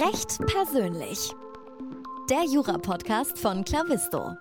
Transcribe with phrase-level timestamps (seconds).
[0.00, 1.34] Recht persönlich.
[2.30, 4.36] Der Jura-Podcast von Clavisto.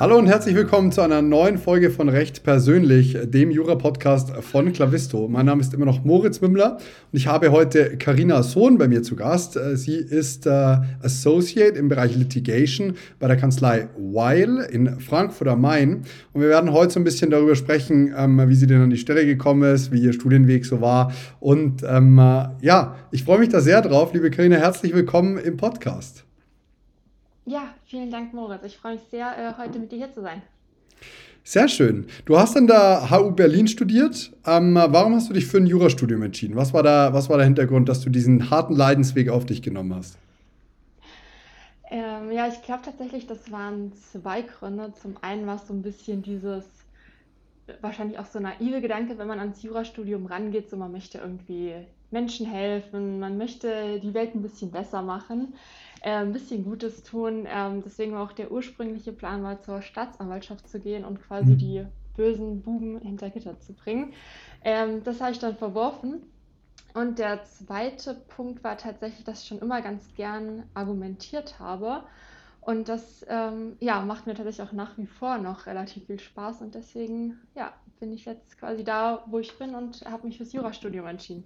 [0.00, 5.28] Hallo und herzlich willkommen zu einer neuen Folge von Recht persönlich, dem Jura-Podcast von Clavisto.
[5.28, 9.02] Mein Name ist immer noch Moritz Mümmler und ich habe heute Karina Sohn bei mir
[9.02, 9.58] zu Gast.
[9.74, 16.04] Sie ist äh, Associate im Bereich Litigation bei der Kanzlei Weil in Frankfurt am Main.
[16.32, 18.96] Und wir werden heute so ein bisschen darüber sprechen, ähm, wie sie denn an die
[18.96, 21.12] Stelle gekommen ist, wie ihr Studienweg so war.
[21.38, 24.14] Und ähm, äh, ja, ich freue mich da sehr drauf.
[24.14, 26.24] Liebe Karina, herzlich willkommen im Podcast.
[27.44, 28.64] Ja, vielen Dank, Moritz.
[28.64, 30.40] Ich freue mich sehr, äh, heute mit dir hier zu sein.
[31.44, 32.06] Sehr schön.
[32.24, 34.32] Du hast an der HU Berlin studiert.
[34.46, 36.56] Ähm, warum hast du dich für ein Jurastudium entschieden?
[36.56, 39.94] Was war, da, was war der Hintergrund, dass du diesen harten Leidensweg auf dich genommen
[39.94, 40.16] hast?
[41.90, 44.94] Ähm, ja, ich glaube tatsächlich, das waren zwei Gründe.
[45.02, 46.64] Zum einen war es so ein bisschen dieses,
[47.80, 51.74] wahrscheinlich auch so naive Gedanke, wenn man ans Jurastudium rangeht, so man möchte irgendwie
[52.10, 55.54] Menschen helfen, man möchte die Welt ein bisschen besser machen
[56.02, 57.46] äh, ein bisschen Gutes tun.
[57.48, 61.58] Ähm, deswegen war auch der ursprüngliche Plan, mal zur Staatsanwaltschaft zu gehen und quasi mhm.
[61.58, 64.12] die bösen Buben hinter Gitter zu bringen.
[64.64, 66.22] Ähm, das habe ich dann verworfen.
[66.94, 72.02] Und der zweite Punkt war tatsächlich, dass ich schon immer ganz gern argumentiert habe.
[72.62, 76.62] Und das ähm, ja, macht mir tatsächlich auch nach wie vor noch relativ viel Spaß.
[76.62, 80.52] Und deswegen ja, bin ich jetzt quasi da, wo ich bin und habe mich fürs
[80.52, 81.44] Jurastudium entschieden.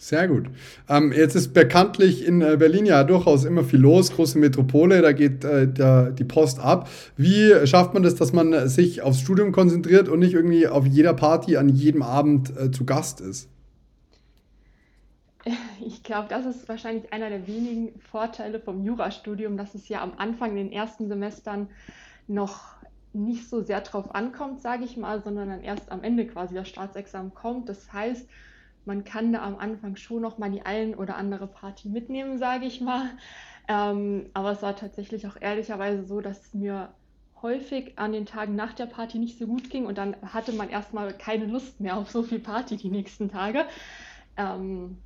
[0.00, 0.46] Sehr gut.
[0.88, 5.12] Ähm, jetzt ist bekanntlich in äh, Berlin ja durchaus immer viel los, große Metropole, da
[5.12, 6.88] geht äh, der, die Post ab.
[7.16, 11.14] Wie schafft man das, dass man sich aufs Studium konzentriert und nicht irgendwie auf jeder
[11.14, 13.48] Party an jedem Abend äh, zu Gast ist?
[15.80, 20.14] Ich glaube, das ist wahrscheinlich einer der wenigen Vorteile vom Jurastudium, dass es ja am
[20.16, 21.68] Anfang in den ersten Semestern
[22.26, 22.76] noch
[23.12, 26.68] nicht so sehr drauf ankommt, sage ich mal, sondern dann erst am Ende quasi das
[26.68, 27.68] Staatsexamen kommt.
[27.68, 28.28] Das heißt,
[28.84, 32.66] man kann da am Anfang schon noch mal die ein oder andere Party mitnehmen, sage
[32.66, 33.10] ich mal.
[33.66, 36.94] Ähm, aber es war tatsächlich auch ehrlicherweise so, dass es mir
[37.42, 40.70] häufig an den Tagen nach der Party nicht so gut ging und dann hatte man
[40.70, 43.64] erstmal keine Lust mehr auf so viel Party die nächsten Tage.
[44.36, 44.98] Ähm,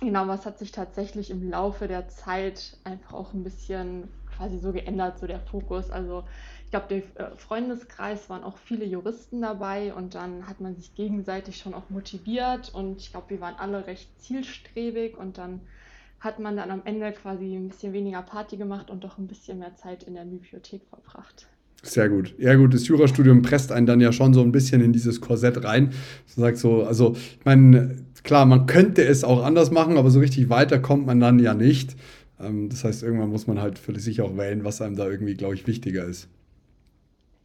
[0.00, 4.72] genau, was hat sich tatsächlich im Laufe der Zeit einfach auch ein bisschen quasi so
[4.72, 5.90] geändert, so der Fokus.
[5.90, 6.24] Also
[6.72, 11.58] glaube, der äh, Freundeskreis waren auch viele Juristen dabei und dann hat man sich gegenseitig
[11.58, 15.60] schon auch motiviert und ich glaube, wir waren alle recht zielstrebig und dann
[16.18, 19.58] hat man dann am Ende quasi ein bisschen weniger Party gemacht und doch ein bisschen
[19.58, 21.46] mehr Zeit in der Bibliothek verbracht.
[21.82, 22.34] Sehr gut.
[22.38, 25.64] Ja, gut, das Jurastudium presst einen dann ja schon so ein bisschen in dieses Korsett
[25.64, 25.90] rein.
[26.34, 30.20] Du sagst so, also, ich meine, klar, man könnte es auch anders machen, aber so
[30.20, 31.96] richtig weiter kommt man dann ja nicht.
[32.40, 35.34] Ähm, das heißt, irgendwann muss man halt für sich auch wählen, was einem da irgendwie,
[35.34, 36.28] glaube ich, wichtiger ist.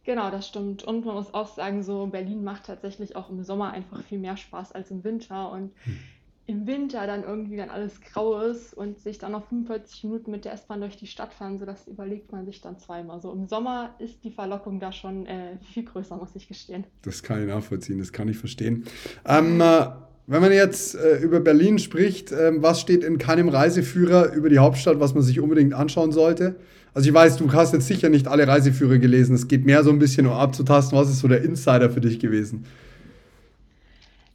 [0.04, 0.84] Genau, das stimmt.
[0.84, 4.38] Und man muss auch sagen, so Berlin macht tatsächlich auch im Sommer einfach viel mehr
[4.38, 5.52] Spaß als im Winter.
[5.52, 5.98] Und hm.
[6.46, 10.46] im Winter dann irgendwie dann alles grau ist und sich dann noch 45 Minuten mit
[10.46, 13.20] der S-Bahn durch die Stadt fahren, so das überlegt man sich dann zweimal.
[13.20, 16.84] So im Sommer ist die Verlockung da schon äh, viel größer, muss ich gestehen.
[17.02, 18.84] Das kann ich nachvollziehen, das kann ich verstehen.
[19.26, 19.88] Ähm, äh,
[20.28, 24.58] wenn man jetzt äh, über Berlin spricht, äh, was steht in keinem Reiseführer über die
[24.58, 26.56] Hauptstadt, was man sich unbedingt anschauen sollte?
[26.92, 29.34] Also ich weiß, du hast jetzt sicher nicht alle Reiseführer gelesen.
[29.34, 30.98] Es geht mehr so ein bisschen um abzutasten.
[30.98, 32.66] Was ist so der Insider für dich gewesen?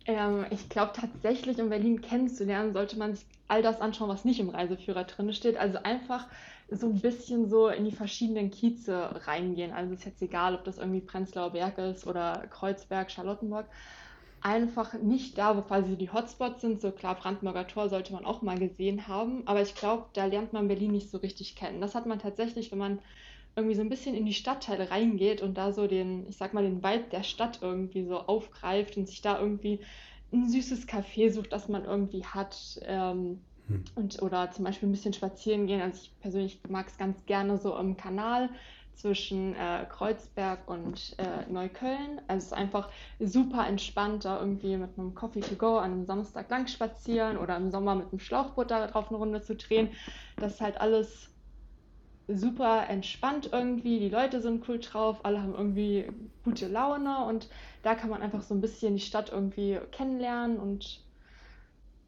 [0.08, 4.40] Ähm, ich glaube tatsächlich, um Berlin kennenzulernen, sollte man sich all das anschauen, was nicht
[4.40, 5.58] im Reiseführer drin steht.
[5.58, 6.26] Also einfach
[6.72, 9.72] so ein bisschen so in die verschiedenen Kieze reingehen.
[9.72, 13.68] Also ist jetzt egal, ob das irgendwie Prenzlauer Berg ist oder Kreuzberg, Charlottenburg
[14.44, 16.82] einfach nicht da, wo quasi die Hotspots sind.
[16.82, 20.54] So klar, Brandenburger Tor sollte man auch mal gesehen haben, aber ich glaube, da lernt
[20.54, 21.82] man Berlin nicht so richtig kennen.
[21.82, 23.00] Das hat man tatsächlich, wenn man
[23.56, 26.64] irgendwie so ein bisschen in die Stadtteile reingeht und da so den, ich sag mal,
[26.64, 29.80] den Vibe der Stadt irgendwie so aufgreift und sich da irgendwie
[30.34, 32.80] ein süßes Café sucht, das man irgendwie hat.
[32.86, 33.84] Ähm, hm.
[33.96, 35.82] und, oder zum Beispiel ein bisschen spazieren gehen.
[35.82, 38.50] Also ich persönlich mag es ganz gerne so im Kanal
[38.96, 42.22] zwischen äh, Kreuzberg und äh, Neukölln.
[42.28, 42.90] Also es ist einfach
[43.20, 47.58] super entspannt, da irgendwie mit einem Coffee to go an einem Samstag lang spazieren oder
[47.58, 49.90] im Sommer mit einem Schlauchboot da drauf eine Runde zu drehen.
[50.38, 51.30] Das ist halt alles
[52.28, 54.00] super entspannt irgendwie.
[54.00, 56.08] Die Leute sind cool drauf, alle haben irgendwie
[56.44, 57.50] gute Laune und
[57.82, 61.02] da kann man einfach so ein bisschen die Stadt irgendwie kennenlernen und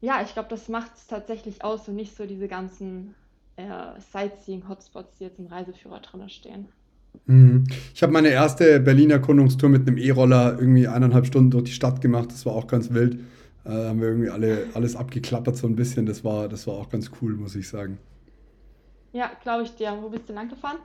[0.00, 3.14] ja, ich glaube, das macht es tatsächlich aus und nicht so diese ganzen
[3.56, 6.68] äh, Sightseeing-Hotspots, die jetzt im Reiseführer drin stehen.
[7.26, 7.64] Mhm.
[7.94, 12.30] Ich habe meine erste Berlin-Erkundungstour mit einem E-Roller irgendwie eineinhalb Stunden durch die Stadt gemacht.
[12.30, 13.18] Das war auch ganz wild.
[13.64, 16.06] Äh, haben wir irgendwie alle, alles abgeklappert so ein bisschen.
[16.06, 17.98] Das war, das war auch ganz cool, muss ich sagen.
[19.12, 19.96] Ja, glaube ich dir.
[20.00, 20.76] Wo bist du lang gefahren?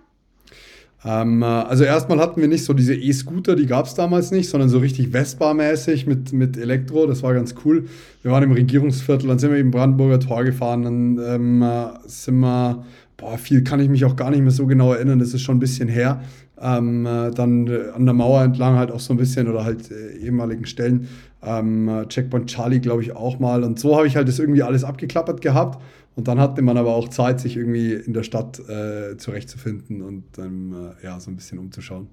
[1.04, 4.50] Ähm, äh, also erstmal hatten wir nicht so diese E-Scooter, die gab es damals nicht,
[4.50, 7.08] sondern so richtig Vespa-mäßig mit, mit Elektro.
[7.08, 7.88] Das war ganz cool.
[8.22, 12.40] Wir waren im Regierungsviertel, dann sind wir eben Brandenburger Tor gefahren, dann ähm, äh, sind
[12.40, 12.86] wir,
[13.18, 15.58] boah, viel kann ich mich auch gar nicht mehr so genau erinnern, das ist schon
[15.58, 16.22] ein bisschen her.
[16.62, 19.90] Ähm, äh, dann äh, an der Mauer entlang halt auch so ein bisschen oder halt
[19.92, 21.08] äh, ehemaligen Stellen.
[21.42, 23.64] Ähm, äh, Checkpoint Charlie, glaube ich, auch mal.
[23.64, 25.82] Und so habe ich halt das irgendwie alles abgeklappert gehabt.
[26.16, 30.26] Und dann hatte man aber auch Zeit, sich irgendwie in der Stadt äh, zurechtzufinden und
[30.38, 32.10] dann ja, so ein bisschen umzuschauen.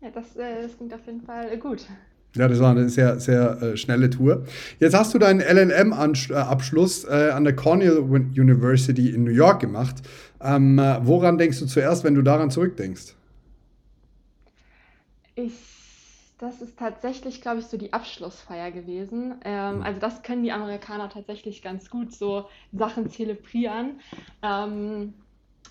[0.00, 1.86] Ja, das, das klingt auf jeden Fall gut.
[2.36, 4.44] Ja, das war eine sehr, sehr äh, schnelle Tour.
[4.78, 9.96] Jetzt hast du deinen LLM-Abschluss äh, an der Cornell University in New York gemacht.
[10.40, 13.14] Ähm, äh, woran denkst du zuerst, wenn du daran zurückdenkst?
[15.34, 15.52] Ich
[16.38, 19.36] das ist tatsächlich, glaube ich, so die Abschlussfeier gewesen.
[19.42, 24.00] Ähm, also das können die Amerikaner tatsächlich ganz gut, so Sachen zelebrieren.
[24.42, 25.14] Ähm,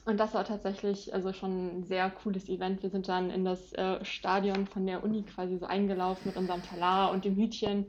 [0.06, 2.84] und das war tatsächlich also schon ein sehr cooles Event.
[2.84, 6.62] Wir sind dann in das äh, Stadion von der Uni quasi so eingelaufen mit unserem
[6.64, 7.86] Talar und dem Hütchen.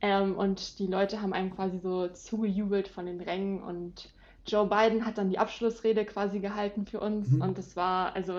[0.00, 3.62] Ähm, und die Leute haben einem quasi so zugejubelt von den Rängen.
[3.62, 4.10] Und
[4.46, 7.28] Joe Biden hat dann die Abschlussrede quasi gehalten für uns.
[7.30, 7.42] Mhm.
[7.42, 8.34] Und es war also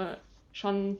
[0.53, 0.97] schon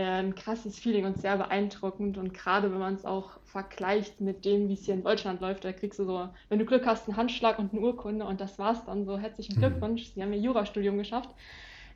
[0.00, 2.18] ein krasses Feeling und sehr beeindruckend.
[2.18, 5.64] Und gerade wenn man es auch vergleicht mit dem, wie es hier in Deutschland läuft,
[5.64, 8.58] da kriegst du so, wenn du Glück hast, einen Handschlag und eine Urkunde und das
[8.58, 9.18] war's dann so.
[9.18, 9.60] Herzlichen mhm.
[9.60, 11.30] Glückwunsch, Sie haben Ihr Jurastudium geschafft.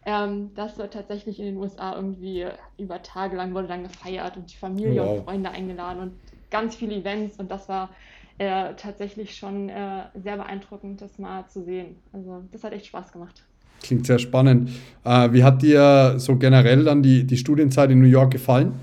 [0.05, 2.47] Ähm, das wird tatsächlich in den USA irgendwie
[2.79, 5.19] über Tage lang wurde dann gefeiert und die Familie wow.
[5.19, 6.21] und Freunde eingeladen und
[6.51, 7.91] ganz viele Events und das war
[8.39, 12.01] äh, tatsächlich schon äh, sehr beeindruckend, das mal zu sehen.
[12.13, 13.45] Also das hat echt Spaß gemacht.
[13.83, 14.71] Klingt sehr spannend.
[15.05, 18.75] Äh, wie hat dir so generell dann die, die Studienzeit in New York gefallen?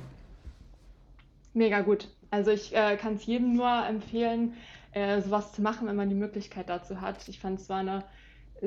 [1.53, 2.07] Mega gut.
[2.31, 4.53] Also ich äh, kann es jedem nur empfehlen,
[4.91, 7.27] äh, sowas zu machen, wenn man die Möglichkeit dazu hat.
[7.27, 8.03] Ich fand es war eine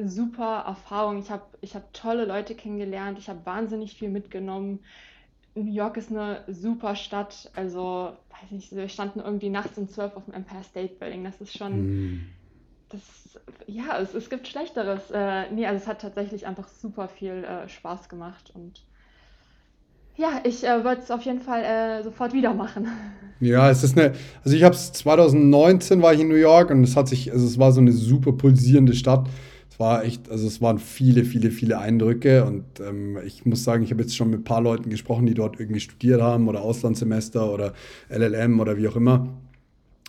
[0.04, 1.18] super Erfahrung.
[1.18, 3.18] Ich habe ich hab tolle Leute kennengelernt.
[3.18, 4.80] Ich habe wahnsinnig viel mitgenommen.
[5.54, 7.50] New York ist eine super Stadt.
[7.54, 11.24] Also, weiß nicht, wir standen irgendwie nachts um zwölf auf dem Empire State Building.
[11.24, 12.26] Das ist schon, mm.
[12.90, 13.02] Das
[13.66, 15.10] ja, es, es gibt Schlechteres.
[15.12, 18.82] Äh, nee, also es hat tatsächlich einfach super viel äh, Spaß gemacht und
[20.16, 22.88] ja, ich äh, würde es auf jeden Fall äh, sofort wieder machen.
[23.38, 26.82] Ja, es ist eine, also ich habe es 2019 war ich in New York und
[26.82, 29.28] es hat sich, also es war so eine super pulsierende Stadt.
[29.70, 33.82] Es war echt, also es waren viele, viele, viele Eindrücke und ähm, ich muss sagen,
[33.82, 36.62] ich habe jetzt schon mit ein paar Leuten gesprochen, die dort irgendwie studiert haben oder
[36.62, 37.74] Auslandssemester oder
[38.08, 39.28] LLM oder wie auch immer.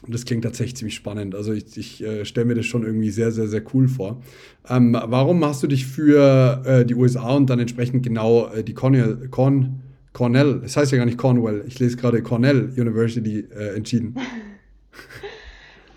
[0.03, 1.33] Und das klingt tatsächlich ziemlich spannend.
[1.33, 4.21] Also ich, ich äh, stelle mir das schon irgendwie sehr, sehr, sehr cool vor.
[4.69, 8.75] Ähm, warum hast du dich für äh, die USA und dann entsprechend genau äh, die
[8.75, 9.81] Cornell, Corn,
[10.13, 14.15] Cornell, das heißt ja gar nicht Cornwell, ich lese gerade Cornell University äh, entschieden?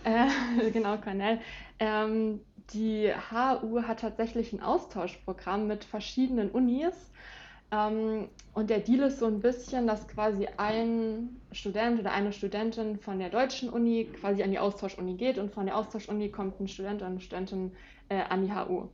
[0.02, 1.40] Äh, genau, Cornell.
[1.78, 2.40] Ähm,
[2.72, 6.94] die HU hat tatsächlich ein Austauschprogramm mit verschiedenen Unis
[7.72, 13.20] und der Deal ist so ein bisschen, dass quasi ein Student oder eine Studentin von
[13.20, 16.96] der deutschen Uni quasi an die Austauschuni geht und von der Austauschuni kommt ein Student
[16.96, 17.72] oder eine Studentin
[18.08, 18.88] äh, an die HU.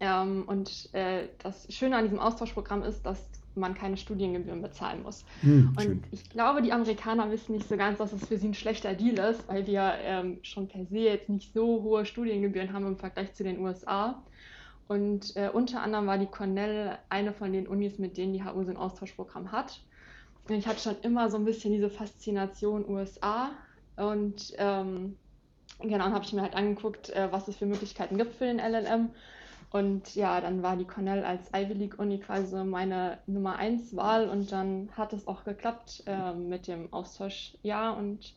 [0.00, 3.18] Ähm, und äh, das Schöne an diesem Austauschprogramm ist, dass
[3.56, 5.24] man keine Studiengebühren bezahlen muss.
[5.40, 6.04] Hm, und schön.
[6.12, 9.18] ich glaube, die Amerikaner wissen nicht so ganz, dass es für sie ein schlechter Deal
[9.18, 13.34] ist, weil wir ähm, schon per se jetzt nicht so hohe Studiengebühren haben im Vergleich
[13.34, 14.22] zu den USA.
[14.88, 18.64] Und äh, unter anderem war die Cornell eine von den Unis, mit denen die HU
[18.64, 19.80] so ein Austauschprogramm hat.
[20.48, 23.50] Ich hatte schon immer so ein bisschen diese Faszination USA.
[23.96, 25.16] Und ähm,
[25.80, 29.10] genau, habe ich mir halt angeguckt, äh, was es für Möglichkeiten gibt für den LLM.
[29.70, 34.30] Und ja, dann war die Cornell als Ivy League Uni quasi meine Nummer 1 Wahl
[34.30, 38.34] und dann hat es auch geklappt äh, mit dem Austauschjahr und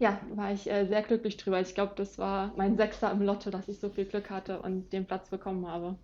[0.00, 1.60] ja, war ich äh, sehr glücklich drüber.
[1.60, 4.92] Ich glaube, das war mein Sechster im Lotto, dass ich so viel Glück hatte und
[4.94, 5.94] den Platz bekommen habe.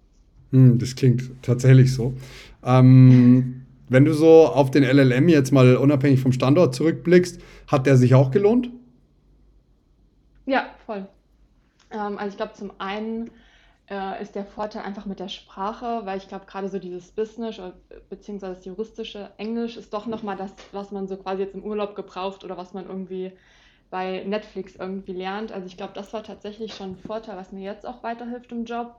[0.53, 2.13] Hm, das klingt tatsächlich so.
[2.63, 7.97] Ähm, wenn du so auf den LLM jetzt mal unabhängig vom Standort zurückblickst, hat der
[7.97, 8.69] sich auch gelohnt?
[10.45, 11.09] Ja, voll.
[11.91, 13.31] Ähm, also ich glaube, zum einen
[13.89, 17.59] äh, ist der Vorteil einfach mit der Sprache, weil ich glaube, gerade so dieses Business
[18.11, 18.49] bzw.
[18.49, 22.45] das juristische Englisch ist doch nochmal das, was man so quasi jetzt im Urlaub gebraucht
[22.45, 23.33] oder was man irgendwie
[23.91, 25.53] bei Netflix irgendwie lernt.
[25.53, 28.65] Also ich glaube, das war tatsächlich schon ein Vorteil, was mir jetzt auch weiterhilft im
[28.65, 28.97] Job.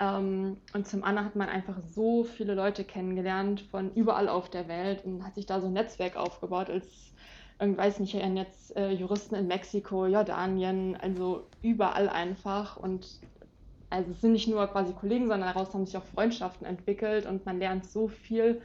[0.00, 4.68] Ähm, und zum anderen hat man einfach so viele Leute kennengelernt von überall auf der
[4.68, 7.14] Welt und hat sich da so ein Netzwerk aufgebaut als,
[7.60, 12.76] ich weiß nicht, jetzt äh, Juristen in Mexiko, Jordanien, also überall einfach.
[12.76, 13.08] Und
[13.90, 17.46] also es sind nicht nur quasi Kollegen, sondern daraus haben sich auch Freundschaften entwickelt und
[17.46, 18.62] man lernt so viel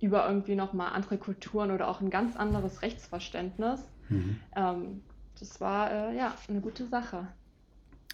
[0.00, 3.93] über irgendwie nochmal andere Kulturen oder auch ein ganz anderes Rechtsverständnis.
[4.08, 4.36] Mhm.
[4.56, 5.00] Ähm,
[5.38, 7.26] das war äh, ja eine gute Sache.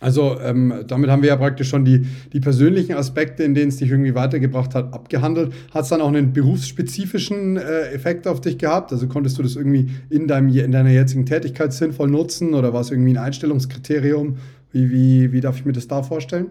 [0.00, 3.76] Also ähm, damit haben wir ja praktisch schon die, die persönlichen Aspekte, in denen es
[3.76, 5.52] dich irgendwie weitergebracht hat, abgehandelt.
[5.72, 8.92] Hat es dann auch einen berufsspezifischen äh, Effekt auf dich gehabt?
[8.92, 12.80] Also konntest du das irgendwie in, deinem, in deiner jetzigen Tätigkeit sinnvoll nutzen oder war
[12.80, 14.38] es irgendwie ein Einstellungskriterium?
[14.72, 16.50] Wie, wie, wie darf ich mir das da vorstellen?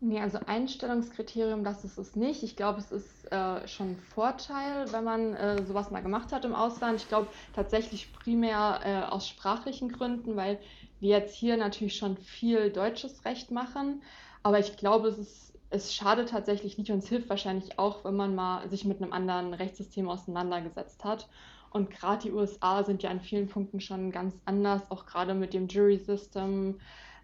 [0.00, 2.42] Nee, also Einstellungskriterium, das ist es nicht.
[2.42, 6.44] Ich glaube, es ist äh, schon ein Vorteil, wenn man äh, sowas mal gemacht hat
[6.44, 7.00] im Ausland.
[7.00, 10.60] Ich glaube tatsächlich primär äh, aus sprachlichen Gründen, weil
[11.00, 14.02] wir jetzt hier natürlich schon viel deutsches Recht machen.
[14.42, 18.16] Aber ich glaube, es, ist, es schadet tatsächlich nicht und es hilft wahrscheinlich auch, wenn
[18.16, 21.26] man mal sich mit einem anderen Rechtssystem auseinandergesetzt hat.
[21.70, 25.54] Und gerade die USA sind ja an vielen Punkten schon ganz anders, auch gerade mit
[25.54, 26.80] dem Jury System.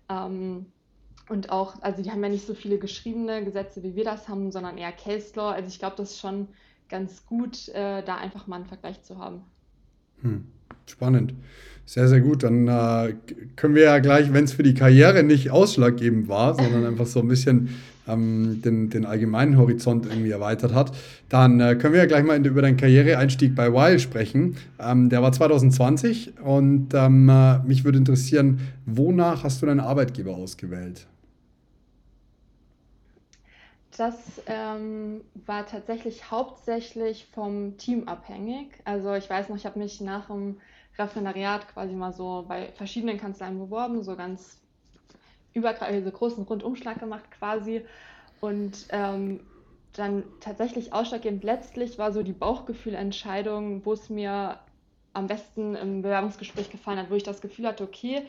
[0.08, 0.72] Ähm,
[1.28, 4.50] und auch, also die haben ja nicht so viele geschriebene Gesetze, wie wir das haben,
[4.52, 5.50] sondern eher Case Law.
[5.50, 6.48] Also ich glaube, das ist schon
[6.88, 9.42] ganz gut, äh, da einfach mal einen Vergleich zu haben.
[10.20, 10.46] Hm.
[10.86, 11.34] Spannend.
[11.84, 12.42] Sehr, sehr gut.
[12.42, 13.14] Dann äh,
[13.56, 17.20] können wir ja gleich, wenn es für die Karriere nicht ausschlaggebend war, sondern einfach so
[17.20, 17.70] ein bisschen
[18.08, 20.92] ähm, den, den allgemeinen Horizont irgendwie erweitert hat,
[21.28, 24.56] dann äh, können wir ja gleich mal in, über deinen Karriereeinstieg bei Weil sprechen.
[24.78, 30.34] Ähm, der war 2020 und ähm, äh, mich würde interessieren, wonach hast du deinen Arbeitgeber
[30.34, 31.06] ausgewählt?
[33.96, 38.68] Das ähm, war tatsächlich hauptsächlich vom Team abhängig.
[38.84, 40.56] Also ich weiß noch, ich habe mich nach dem
[40.98, 44.61] Referendariat quasi mal so bei verschiedenen Kanzleien beworben, so ganz
[45.54, 47.82] übergreifend, also großen Rundumschlag gemacht quasi.
[48.40, 49.40] Und ähm,
[49.92, 54.58] dann tatsächlich ausschlaggebend letztlich war so die Bauchgefühlentscheidung, wo es mir
[55.12, 58.22] am besten im Bewerbungsgespräch gefallen hat, wo ich das Gefühl hatte, okay,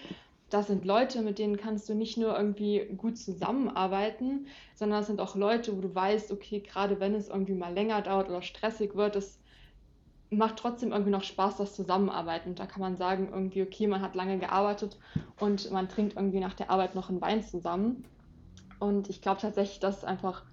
[0.50, 5.20] das sind Leute, mit denen kannst du nicht nur irgendwie gut zusammenarbeiten, sondern es sind
[5.20, 8.96] auch Leute, wo du weißt, okay, gerade wenn es irgendwie mal länger dauert oder stressig
[8.96, 9.40] wird, es
[10.38, 12.50] macht trotzdem irgendwie noch Spaß, das Zusammenarbeiten.
[12.50, 14.98] Und da kann man sagen, irgendwie, okay, man hat lange gearbeitet
[15.40, 18.06] und man trinkt irgendwie nach der Arbeit noch einen Wein zusammen.
[18.80, 20.44] Und ich glaube tatsächlich, dass einfach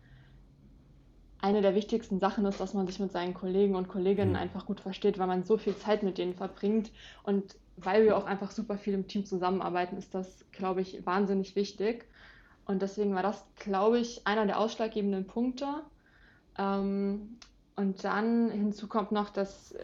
[1.43, 4.37] eine der wichtigsten Sachen ist, dass man sich mit seinen Kollegen und Kolleginnen mhm.
[4.37, 6.91] einfach gut versteht, weil man so viel Zeit mit denen verbringt.
[7.23, 11.57] Und weil wir auch einfach super viel im Team zusammenarbeiten, ist das, glaube ich, wahnsinnig
[11.57, 12.07] wichtig.
[12.67, 15.67] Und deswegen war das, glaube ich, einer der ausschlaggebenden Punkte.
[16.59, 17.39] Ähm,
[17.81, 19.75] und dann hinzu kommt noch, dass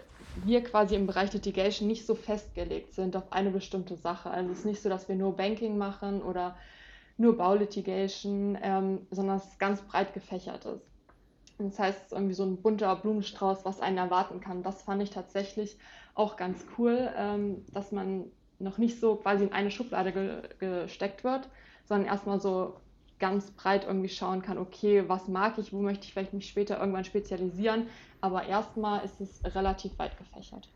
[0.45, 4.31] wir quasi im Bereich Litigation nicht so festgelegt sind auf eine bestimmte Sache.
[4.31, 6.57] Also es ist nicht so, dass wir nur Banking machen oder
[7.17, 10.85] nur Baulitigation, ähm, sondern es ganz breit gefächert ist.
[11.59, 14.63] Das heißt, es ist irgendwie so ein bunter Blumenstrauß, was einen erwarten kann.
[14.63, 15.79] Das fand ich tatsächlich
[16.15, 18.27] auch ganz cool, ähm, dass man
[18.59, 21.49] noch nicht so quasi in eine Schublade ge gesteckt wird,
[21.87, 22.77] sondern erstmal so
[23.19, 26.79] ganz breit irgendwie schauen kann, okay, was mag ich, wo möchte ich vielleicht mich später
[26.79, 27.87] irgendwann spezialisieren.
[28.21, 30.69] Aber erstmal ist es relativ weit gefächert.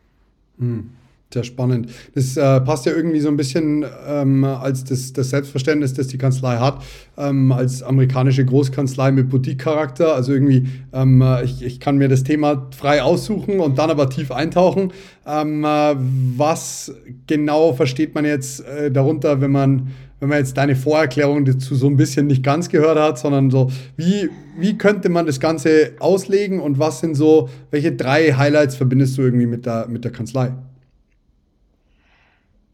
[0.59, 0.91] Hm.
[1.33, 1.91] Sehr spannend.
[2.17, 6.19] Das äh, passt ja irgendwie so ein bisschen ähm, als das, das, Selbstverständnis, das die
[6.19, 6.83] Kanzlei hat,
[7.17, 10.13] ähm, als amerikanische Großkanzlei mit Boutique-Charakter.
[10.13, 14.33] Also irgendwie, ähm, ich, ich kann mir das Thema frei aussuchen und dann aber tief
[14.33, 14.93] eintauchen.
[15.25, 15.95] Ähm, äh,
[16.37, 16.93] was
[17.29, 21.87] genau versteht man jetzt äh, darunter, wenn man, wenn man jetzt deine Vorerklärung dazu so
[21.87, 26.61] ein bisschen nicht ganz gehört hat, sondern so, wie, wie könnte man das Ganze auslegen
[26.61, 30.53] und was sind so, welche drei Highlights verbindest du irgendwie mit der, mit der Kanzlei?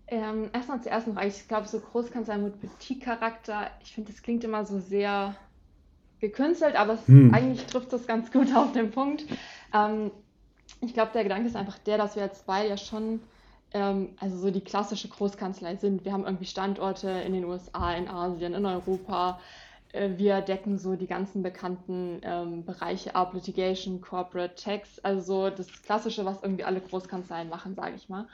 [0.09, 4.65] Ähm, erstmal zuerst noch, ich glaube, so Großkanzlei mit Boutique-Charakter, ich finde, das klingt immer
[4.65, 5.35] so sehr
[6.21, 7.33] gekünstelt, aber es, hm.
[7.35, 9.25] eigentlich trifft das ganz gut auf den Punkt.
[9.75, 10.11] Ähm,
[10.81, 13.21] ich glaube, der Gedanke ist einfach der, dass wir als beide ja schon,
[13.81, 16.05] also so die klassische Großkanzlei sind.
[16.05, 19.41] Wir haben irgendwie Standorte in den USA, in Asien, in Europa.
[19.93, 25.67] Äh, wir decken so die ganzen bekannten ähm, Bereiche ab, Litigation, Corporate Tax, also das
[25.83, 28.27] Klassische, was irgendwie alle Großkanzleien machen, sage ich mal.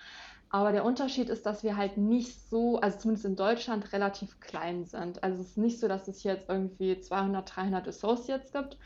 [0.51, 4.85] Aber der Unterschied ist, dass wir halt nicht so, also zumindest in Deutschland, relativ klein
[4.85, 5.23] sind.
[5.23, 8.77] Also es ist nicht so, dass es hier jetzt irgendwie 200, 300 Associates gibt,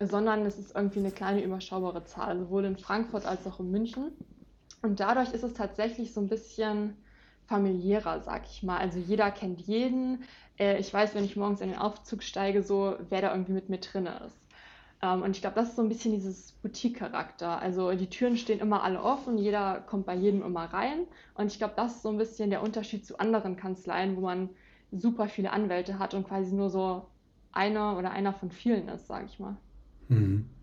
[0.00, 4.12] sondern es ist irgendwie eine kleine überschaubare Zahl, sowohl in Frankfurt als auch in München.
[4.82, 6.96] Und dadurch ist es tatsächlich so ein bisschen
[7.46, 8.78] familiärer, sag ich mal.
[8.78, 10.24] Also jeder kennt jeden.
[10.58, 13.68] Äh, ich weiß, wenn ich morgens in den Aufzug steige, so wer da irgendwie mit
[13.68, 14.46] mir drin ist.
[15.02, 17.60] Ähm, und ich glaube, das ist so ein bisschen dieses Boutique-Charakter.
[17.60, 21.06] Also die Türen stehen immer alle offen, jeder kommt bei jedem immer rein.
[21.34, 24.50] Und ich glaube, das ist so ein bisschen der Unterschied zu anderen Kanzleien, wo man
[24.92, 27.06] super viele Anwälte hat und quasi nur so
[27.52, 29.56] einer oder einer von vielen ist, sage ich mal.
[30.08, 30.55] Mhm.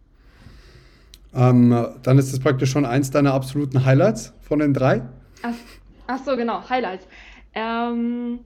[1.36, 5.02] Ähm, dann ist das praktisch schon eins deiner absoluten Highlights von den drei.
[5.42, 5.54] Ach,
[6.08, 7.08] ach so, genau, Highlights.
[7.54, 8.40] Ähm,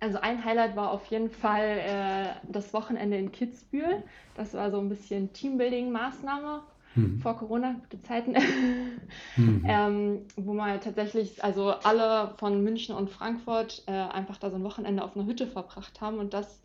[0.00, 4.02] also ein Highlight war auf jeden Fall äh, das Wochenende in Kitzbühel.
[4.36, 6.60] Das war so ein bisschen Teambuilding-Maßnahme.
[6.94, 7.20] mhm.
[7.20, 8.32] vor Corona, gute Zeiten,
[9.36, 9.64] mhm.
[9.66, 14.64] ähm, wo man tatsächlich, also alle von München und Frankfurt äh, einfach da so ein
[14.64, 16.60] Wochenende auf einer Hütte verbracht haben und das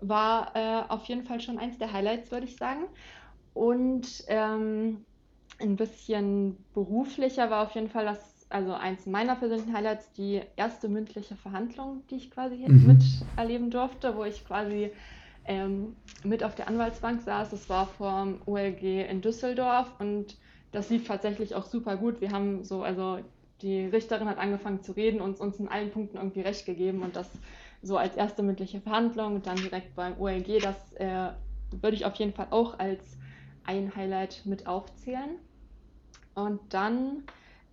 [0.00, 2.84] war äh, auf jeden Fall schon eins der Highlights, würde ich sagen.
[3.58, 5.04] Und ähm,
[5.58, 10.88] ein bisschen beruflicher war auf jeden Fall das, also eins meiner persönlichen Highlights, die erste
[10.88, 12.86] mündliche Verhandlung, die ich quasi mhm.
[12.86, 14.92] miterleben durfte, wo ich quasi
[15.44, 17.50] ähm, mit auf der Anwaltsbank saß.
[17.50, 20.36] Das war vom OLG in Düsseldorf und
[20.70, 22.20] das lief tatsächlich auch super gut.
[22.20, 23.18] Wir haben so, also
[23.62, 27.16] die Richterin hat angefangen zu reden und uns in allen Punkten irgendwie recht gegeben und
[27.16, 27.28] das
[27.82, 31.30] so als erste mündliche Verhandlung und dann direkt beim OLG, das äh,
[31.72, 33.17] würde ich auf jeden Fall auch als
[33.68, 35.36] ein Highlight mit aufzählen.
[36.34, 37.24] Und dann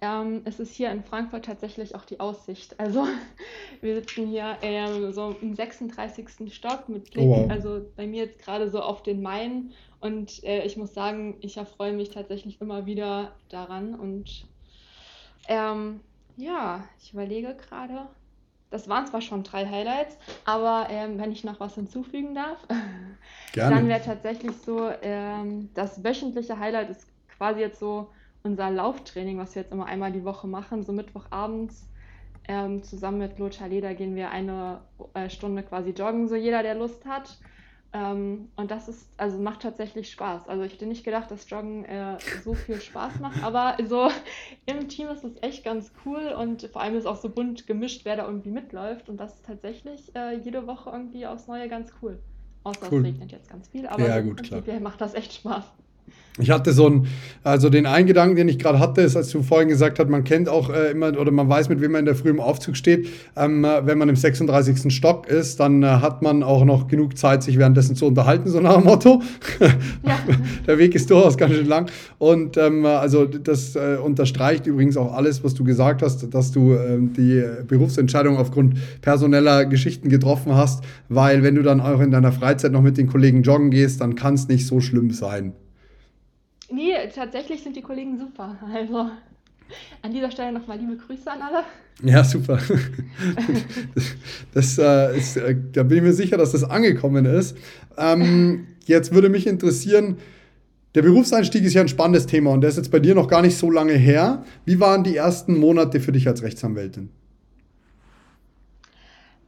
[0.02, 2.80] ähm, ist es hier in Frankfurt tatsächlich auch die Aussicht.
[2.80, 3.08] Also
[3.82, 6.54] wir sitzen hier ähm, so im 36.
[6.54, 7.50] Stock mit Blick, oh wow.
[7.50, 9.72] also bei mir jetzt gerade so auf den Main.
[10.02, 13.96] Und äh, ich muss sagen, ich erfreue mich tatsächlich immer wieder daran.
[13.96, 14.46] Und
[15.48, 16.02] ähm,
[16.36, 18.08] ja, ich überlege gerade.
[18.76, 22.58] Das waren zwar schon drei Highlights, aber ähm, wenn ich noch was hinzufügen darf,
[23.54, 23.74] Gerne.
[23.74, 28.10] dann wäre tatsächlich so, ähm, das wöchentliche Highlight ist quasi jetzt so
[28.44, 31.88] unser Lauftraining, was wir jetzt immer einmal die Woche machen, so Mittwochabends
[32.50, 34.82] ähm, zusammen mit Lothar Leder gehen wir eine
[35.14, 37.38] äh, Stunde quasi joggen, so jeder, der Lust hat.
[37.96, 40.50] Ähm, und das ist, also macht tatsächlich Spaß.
[40.50, 44.10] Also ich hätte nicht gedacht, dass Joggen äh, so viel Spaß macht, aber so
[44.66, 48.04] im Team ist es echt ganz cool und vor allem ist auch so bunt gemischt,
[48.04, 49.08] wer da irgendwie mitläuft.
[49.08, 52.20] Und das ist tatsächlich äh, jede Woche irgendwie aufs Neue ganz cool.
[52.66, 53.00] Außer cool.
[53.00, 54.62] es regnet jetzt ganz viel, aber ja, gut, klar.
[54.82, 55.64] macht das echt Spaß.
[56.38, 57.08] Ich hatte so ein,
[57.44, 60.26] also den einen Gedanken, den ich gerade hatte, ist, als du vorhin gesagt hast, man
[60.26, 62.76] kennt auch äh, immer oder man weiß, mit wem man in der Früh im Aufzug
[62.76, 63.08] steht.
[63.38, 64.94] Ähm, äh, wenn man im 36.
[64.94, 68.60] Stock ist, dann äh, hat man auch noch genug Zeit, sich währenddessen zu unterhalten, so
[68.60, 69.22] nach dem Motto.
[69.62, 69.70] Ja.
[70.68, 71.90] der Weg ist durchaus ganz schön lang.
[72.18, 76.74] Und ähm, also das äh, unterstreicht übrigens auch alles, was du gesagt hast, dass du
[76.74, 82.34] ähm, die Berufsentscheidung aufgrund personeller Geschichten getroffen hast, weil wenn du dann auch in deiner
[82.34, 85.54] Freizeit noch mit den Kollegen joggen gehst, dann kann es nicht so schlimm sein.
[86.72, 88.58] Nee, tatsächlich sind die Kollegen super.
[88.74, 89.10] Also
[90.02, 91.64] an dieser Stelle nochmal liebe Grüße an alle.
[92.04, 92.60] Ja, super.
[94.54, 97.58] Das, äh, ist, äh, da bin ich mir sicher, dass das angekommen ist.
[97.98, 100.18] Ähm, jetzt würde mich interessieren,
[100.96, 103.42] der Berufseinstieg ist ja ein spannendes Thema und der ist jetzt bei dir noch gar
[103.42, 104.46] nicht so lange her.
[104.64, 107.10] Wie waren die ersten Monate für dich als Rechtsanwältin?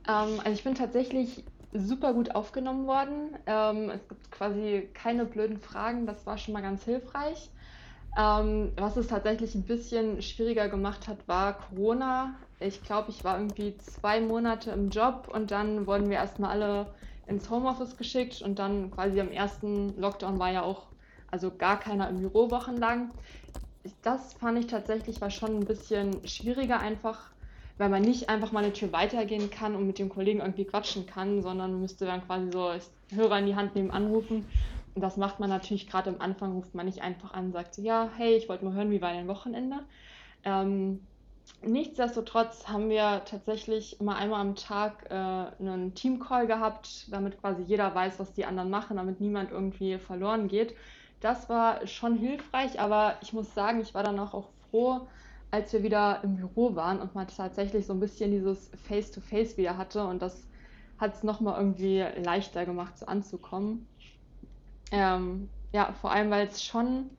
[0.07, 3.37] Ähm, also ich bin tatsächlich super gut aufgenommen worden.
[3.45, 7.51] Ähm, es gibt quasi keine blöden Fragen, das war schon mal ganz hilfreich.
[8.17, 12.35] Ähm, was es tatsächlich ein bisschen schwieriger gemacht hat, war Corona.
[12.59, 16.95] Ich glaube, ich war irgendwie zwei Monate im Job und dann wurden wir erstmal alle
[17.27, 20.93] ins Homeoffice geschickt und dann quasi am ersten Lockdown war ja auch
[21.27, 23.13] also gar keiner im Büro wochenlang.
[24.01, 27.31] Das fand ich tatsächlich war schon ein bisschen schwieriger einfach
[27.77, 31.05] weil man nicht einfach mal eine Tür weitergehen kann und mit dem Kollegen irgendwie quatschen
[31.05, 32.71] kann, sondern müsste dann quasi so
[33.15, 34.45] Hörer in die Hand nehmen, anrufen.
[34.95, 37.75] Und das macht man natürlich gerade am Anfang, ruft man nicht einfach an und sagt
[37.75, 39.77] so, ja, hey, ich wollte mal hören, wie war dein Wochenende?
[40.43, 41.01] Ähm,
[41.61, 47.93] nichtsdestotrotz haben wir tatsächlich immer einmal am Tag äh, einen Teamcall gehabt, damit quasi jeder
[47.93, 50.75] weiß, was die anderen machen, damit niemand irgendwie verloren geht.
[51.19, 55.07] Das war schon hilfreich, aber ich muss sagen, ich war dann auch froh,
[55.51, 59.57] als wir wieder im Büro waren und man tatsächlich so ein bisschen dieses Face-to-Face -face
[59.57, 60.47] wieder hatte und das
[60.97, 63.87] hat es nochmal irgendwie leichter gemacht, so anzukommen.
[64.91, 67.09] Ähm, ja, vor allem, weil es schon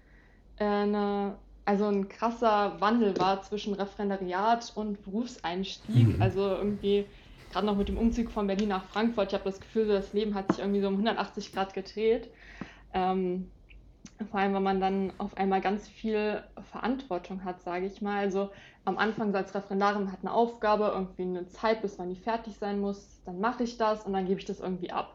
[0.57, 6.17] äh, eine, also ein krasser Wandel war zwischen Referendariat und Berufseinstieg.
[6.17, 6.23] Mhm.
[6.23, 7.07] Also irgendwie,
[7.53, 10.35] gerade noch mit dem Umzug von Berlin nach Frankfurt, ich habe das Gefühl, das Leben
[10.35, 12.31] hat sich irgendwie so um 180 Grad gedreht.
[12.95, 13.51] Ähm,
[14.31, 18.19] vor allem, wenn man dann auf einmal ganz viel Verantwortung hat, sage ich mal.
[18.19, 18.51] Also
[18.85, 22.81] am Anfang als Referendarin hat eine Aufgabe, irgendwie eine Zeit, bis man die fertig sein
[22.81, 25.15] muss, dann mache ich das und dann gebe ich das irgendwie ab.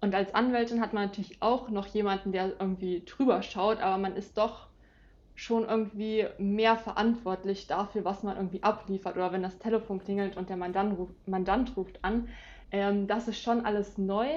[0.00, 4.16] Und als Anwältin hat man natürlich auch noch jemanden, der irgendwie drüber schaut, aber man
[4.16, 4.66] ist doch
[5.34, 9.16] schon irgendwie mehr verantwortlich dafür, was man irgendwie abliefert.
[9.16, 12.28] Oder wenn das Telefon klingelt und der Mandant ruft, Mandant ruft an,
[12.70, 14.28] ähm, das ist schon alles neu,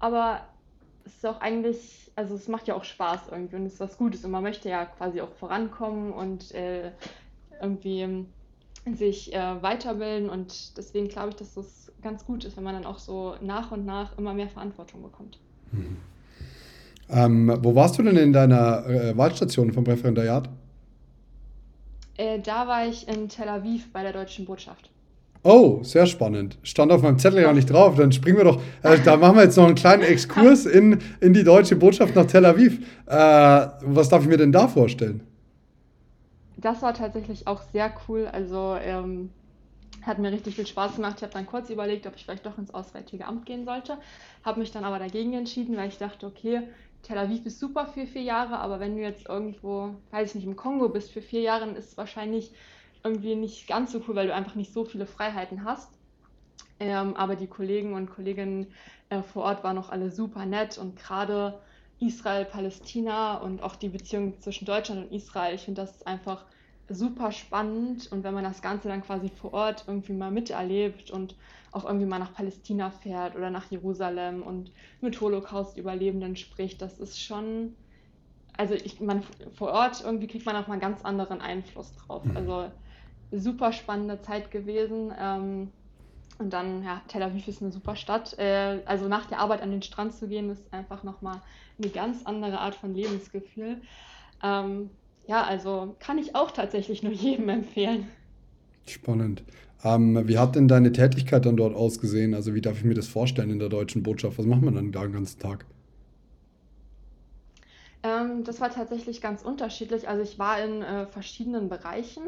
[0.00, 0.40] aber
[1.04, 3.98] es ist auch eigentlich, also es macht ja auch Spaß irgendwie und es ist was
[3.98, 6.90] Gutes und man möchte ja quasi auch vorankommen und äh,
[7.60, 8.26] irgendwie
[8.92, 12.84] sich äh, weiterbilden und deswegen glaube ich, dass das ganz gut ist, wenn man dann
[12.84, 15.38] auch so nach und nach immer mehr Verantwortung bekommt.
[15.72, 15.96] Mhm.
[17.10, 20.48] Ähm, wo warst du denn in deiner äh, Wahlstation vom Referendariat?
[22.16, 24.90] Äh, da war ich in Tel Aviv bei der Deutschen Botschaft.
[25.46, 26.56] Oh, sehr spannend.
[26.62, 27.96] Stand auf meinem Zettel ja nicht drauf.
[27.96, 31.34] Dann springen wir doch, äh, da machen wir jetzt noch einen kleinen Exkurs in, in
[31.34, 32.78] die deutsche Botschaft nach Tel Aviv.
[33.06, 35.22] Äh, was darf ich mir denn da vorstellen?
[36.56, 38.26] Das war tatsächlich auch sehr cool.
[38.32, 39.28] Also ähm,
[40.00, 41.16] hat mir richtig viel Spaß gemacht.
[41.18, 43.98] Ich habe dann kurz überlegt, ob ich vielleicht doch ins Auswärtige Amt gehen sollte.
[44.44, 46.62] Habe mich dann aber dagegen entschieden, weil ich dachte, okay,
[47.02, 50.46] Tel Aviv ist super für vier Jahre, aber wenn du jetzt irgendwo, weiß ich nicht,
[50.46, 52.52] im Kongo bist für vier Jahre, ist es wahrscheinlich
[53.04, 55.98] irgendwie nicht ganz so cool, weil du einfach nicht so viele Freiheiten hast.
[56.80, 58.72] Ähm, aber die Kollegen und Kolleginnen
[59.10, 61.60] äh, vor Ort waren auch alle super nett und gerade
[62.00, 66.44] Israel, Palästina und auch die Beziehung zwischen Deutschland und Israel, ich finde das einfach
[66.88, 71.36] super spannend und wenn man das Ganze dann quasi vor Ort irgendwie mal miterlebt und
[71.72, 77.22] auch irgendwie mal nach Palästina fährt oder nach Jerusalem und mit Holocaust-Überlebenden spricht, das ist
[77.22, 77.74] schon,
[78.56, 79.22] also ich, man
[79.54, 82.24] vor Ort irgendwie kriegt man auch mal einen ganz anderen Einfluss drauf.
[82.24, 82.36] Mhm.
[82.36, 82.70] Also
[83.32, 85.12] super spannende Zeit gewesen.
[85.18, 85.70] Ähm,
[86.38, 88.36] und dann, ja, Tel Aviv ist eine super Stadt.
[88.38, 91.40] Äh, also nach der Arbeit an den Strand zu gehen, ist einfach nochmal
[91.78, 93.80] eine ganz andere Art von Lebensgefühl.
[94.42, 94.90] Ähm,
[95.26, 98.08] ja, also kann ich auch tatsächlich nur jedem empfehlen.
[98.86, 99.42] Spannend.
[99.82, 102.34] Ähm, wie hat denn deine Tätigkeit dann dort ausgesehen?
[102.34, 104.38] Also wie darf ich mir das vorstellen in der deutschen Botschaft?
[104.38, 105.66] Was macht man dann da den ganzen Tag?
[108.02, 110.08] Ähm, das war tatsächlich ganz unterschiedlich.
[110.08, 112.22] Also ich war in äh, verschiedenen Bereichen.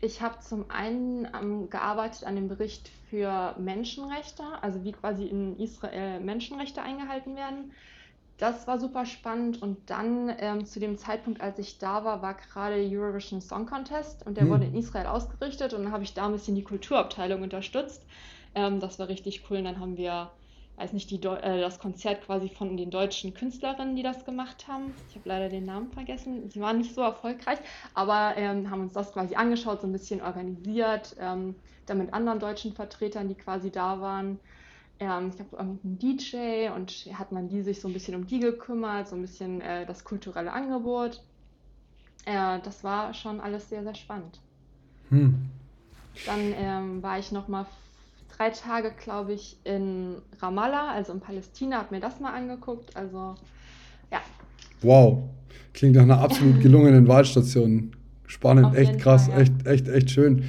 [0.00, 5.58] Ich habe zum einen ähm, gearbeitet an dem Bericht für Menschenrechte, also wie quasi in
[5.58, 7.72] Israel Menschenrechte eingehalten werden.
[8.36, 12.34] Das war super spannend und dann ähm, zu dem Zeitpunkt, als ich da war, war
[12.34, 14.50] gerade Eurovision Song Contest und der hm.
[14.50, 18.04] wurde in Israel ausgerichtet und dann habe ich da ein bisschen die Kulturabteilung unterstützt.
[18.56, 20.30] Ähm, das war richtig cool und dann haben wir
[20.76, 24.92] weiß nicht, die, äh, das Konzert quasi von den deutschen Künstlerinnen, die das gemacht haben.
[25.08, 26.50] Ich habe leider den Namen vergessen.
[26.50, 27.58] Sie waren nicht so erfolgreich,
[27.94, 31.54] aber ähm, haben uns das quasi angeschaut, so ein bisschen organisiert, ähm,
[31.86, 34.40] dann mit anderen deutschen Vertretern, die quasi da waren.
[34.98, 38.40] Ähm, ich habe einen DJ und hat man die sich so ein bisschen um die
[38.40, 41.22] gekümmert, so ein bisschen äh, das kulturelle Angebot.
[42.24, 44.40] Äh, das war schon alles sehr, sehr spannend.
[45.10, 45.50] Hm.
[46.26, 47.66] Dann ähm, war ich noch mal
[48.36, 52.96] drei Tage, glaube ich, in Ramallah, also in Palästina, habe mir das mal angeguckt.
[52.96, 53.34] Also,
[54.10, 54.20] ja.
[54.82, 55.24] Wow,
[55.72, 57.92] klingt nach einer absolut gelungenen Wahlstation.
[58.26, 59.42] Spannend, echt krass, Fall, ja.
[59.42, 60.44] echt, echt, echt schön.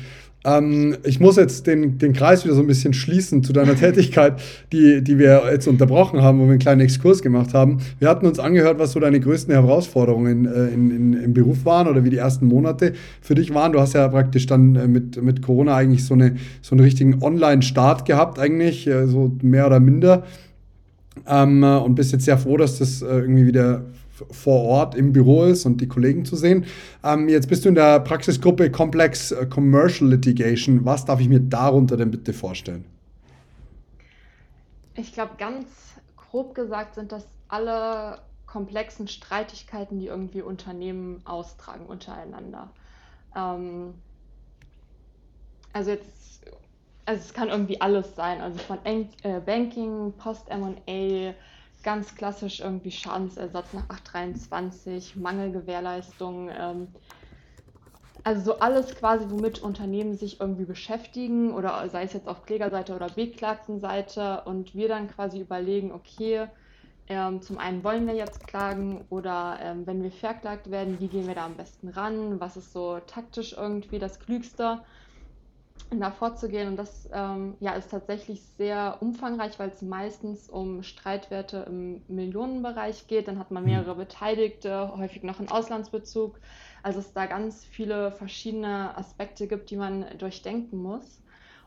[0.45, 4.39] Ähm, ich muss jetzt den, den Kreis wieder so ein bisschen schließen zu deiner Tätigkeit,
[4.71, 7.79] die, die wir jetzt unterbrochen haben, wo wir einen kleinen Exkurs gemacht haben.
[7.97, 11.88] Wir hatten uns angehört, was so deine größten Herausforderungen äh, in, in, im Beruf waren
[11.88, 13.73] oder wie die ersten Monate für dich waren.
[13.73, 17.23] Du hast ja praktisch dann äh, mit, mit Corona eigentlich so, eine, so einen richtigen
[17.23, 20.23] Online-Start gehabt, eigentlich, äh, so mehr oder minder.
[21.27, 23.86] Ähm, äh, und bist jetzt sehr froh, dass das irgendwie wieder
[24.32, 26.65] vor Ort im Büro ist und die Kollegen zu sehen.
[27.04, 30.86] Ähm, jetzt bist du in der Praxisgruppe Complex äh, Commercial Litigation.
[30.86, 32.86] Was darf ich mir darunter denn bitte vorstellen?
[34.95, 35.67] Ich glaube, ganz
[36.15, 42.69] grob gesagt sind das alle komplexen Streitigkeiten, die irgendwie Unternehmen austragen untereinander.
[43.36, 43.93] Ähm,
[45.73, 46.41] also jetzt,
[47.06, 51.34] also es kann irgendwie alles sein, also von äh, Banking, Post-M&A,
[51.86, 56.50] ganz klassisch irgendwie Schadensersatz nach 823, Mangelgewährleistung.
[56.50, 56.88] Ähm,
[58.24, 62.95] also so alles quasi, womit Unternehmen sich irgendwie beschäftigen oder sei es jetzt auf Klägerseite
[62.95, 66.48] oder Beklagtenseite und wir dann quasi überlegen, okay,
[67.08, 71.28] ähm, zum einen wollen wir jetzt klagen oder ähm, wenn wir verklagt werden, wie gehen
[71.28, 74.84] wir da am besten ran, was ist so taktisch irgendwie das Klügste
[75.91, 76.67] da vorzugehen.
[76.67, 83.07] Und das ähm, ja, ist tatsächlich sehr umfangreich, weil es meistens um Streitwerte im Millionenbereich
[83.07, 83.27] geht.
[83.27, 83.69] Dann hat man mhm.
[83.69, 86.39] mehrere Beteiligte, häufig noch einen Auslandsbezug.
[86.83, 91.21] Also es da ganz viele verschiedene Aspekte gibt, die man durchdenken muss.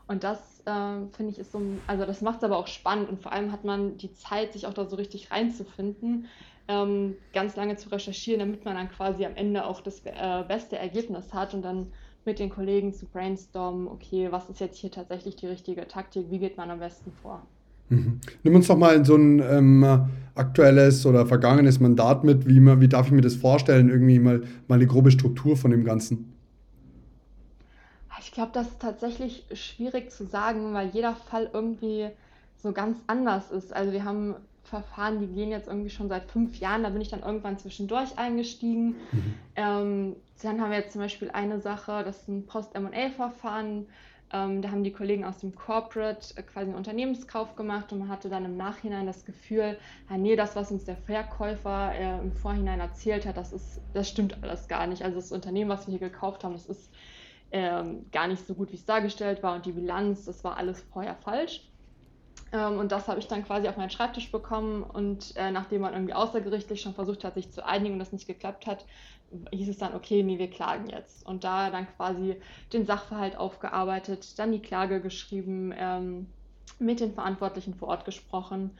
[0.07, 3.21] Und das äh, finde ich ist so, also das macht es aber auch spannend und
[3.21, 6.27] vor allem hat man die Zeit, sich auch da so richtig reinzufinden,
[6.67, 10.79] ähm, ganz lange zu recherchieren, damit man dann quasi am Ende auch das äh, beste
[10.79, 11.91] Ergebnis hat und dann
[12.29, 16.37] mit den Kollegen zu brainstormen, okay, was ist jetzt hier tatsächlich die richtige Taktik, wie
[16.37, 17.41] geht man am besten vor.
[17.89, 18.19] Mhm.
[18.43, 22.47] Nimm uns doch mal so ein ähm, aktuelles oder vergangenes Mandat mit.
[22.47, 23.89] Wie, wie darf ich mir das vorstellen?
[23.89, 26.31] Irgendwie mal, mal eine grobe Struktur von dem Ganzen.
[28.21, 32.09] Ich glaube, das ist tatsächlich schwierig zu sagen, weil jeder Fall irgendwie
[32.61, 33.73] so ganz anders ist.
[33.73, 34.35] Also wir haben
[34.69, 36.83] Verfahren, die gehen jetzt irgendwie schon seit fünf Jahren.
[36.83, 38.95] Da bin ich dann irgendwann zwischendurch eingestiegen.
[39.11, 39.33] Mhm.
[39.55, 43.87] Ähm, dann haben wir jetzt zum Beispiel eine Sache, das ist ein Post-MA-Verfahren.
[44.31, 48.09] Ähm, da haben die Kollegen aus dem Corporate äh, quasi einen Unternehmenskauf gemacht und man
[48.09, 49.77] hatte dann im Nachhinein das Gefühl,
[50.07, 54.07] ja, nee, das, was uns der Verkäufer äh, im Vorhinein erzählt hat, das, ist, das
[54.07, 55.01] stimmt alles gar nicht.
[55.01, 56.91] Also das Unternehmen, was wir hier gekauft haben, das ist
[57.51, 60.79] ähm, gar nicht so gut, wie es dargestellt war und die Bilanz, das war alles
[60.93, 61.67] vorher falsch.
[62.51, 65.93] Ähm, und das habe ich dann quasi auf meinen Schreibtisch bekommen und äh, nachdem man
[65.93, 68.85] irgendwie außergerichtlich schon versucht hat, sich zu einigen und das nicht geklappt hat,
[69.51, 71.25] hieß es dann, okay, nee, wir klagen jetzt.
[71.25, 72.37] Und da dann quasi
[72.73, 76.27] den Sachverhalt aufgearbeitet, dann die Klage geschrieben, ähm,
[76.79, 78.71] mit den Verantwortlichen vor Ort gesprochen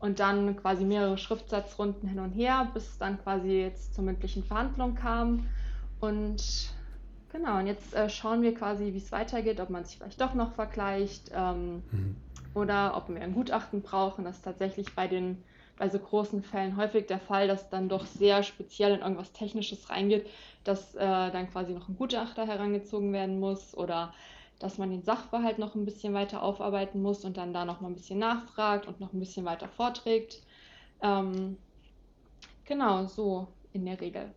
[0.00, 4.44] und dann quasi mehrere Schriftsatzrunden hin und her, bis es dann quasi jetzt zur mündlichen
[4.44, 5.46] Verhandlung kam.
[6.00, 6.72] Und
[7.32, 10.34] genau, und jetzt äh, schauen wir quasi, wie es weitergeht, ob man sich vielleicht doch
[10.34, 12.16] noch vergleicht ähm, mhm.
[12.54, 14.24] Oder ob wir ein Gutachten brauchen.
[14.24, 15.44] Das ist tatsächlich bei den
[15.76, 19.90] bei so großen Fällen häufig der Fall, dass dann doch sehr speziell in irgendwas Technisches
[19.90, 20.26] reingeht,
[20.62, 24.14] dass äh, dann quasi noch ein Gutachter herangezogen werden muss oder
[24.60, 27.88] dass man den Sachverhalt noch ein bisschen weiter aufarbeiten muss und dann da noch mal
[27.88, 30.42] ein bisschen nachfragt und noch ein bisschen weiter vorträgt.
[31.02, 31.56] Ähm,
[32.64, 34.32] genau, so in der Regel.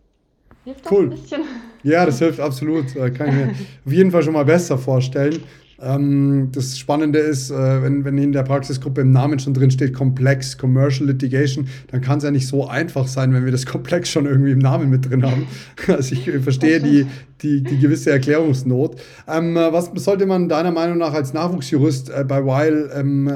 [0.63, 1.03] Hilft das cool.
[1.05, 1.41] ein bisschen?
[1.83, 2.95] Ja, das hilft absolut.
[2.95, 3.49] Äh, kann ich mir
[3.85, 5.39] auf jeden Fall schon mal besser vorstellen.
[5.79, 9.93] Ähm, das Spannende ist, äh, wenn, wenn in der Praxisgruppe im Namen schon drin steht,
[9.93, 14.09] Komplex Commercial Litigation, dann kann es ja nicht so einfach sein, wenn wir das Komplex
[14.09, 15.47] schon irgendwie im Namen mit drin haben.
[15.87, 17.05] Also ich verstehe die,
[17.41, 18.99] die, die gewisse Erklärungsnot.
[19.27, 23.31] Ähm, was sollte man deiner Meinung nach als Nachwuchsjurist äh, bei Weil ähm,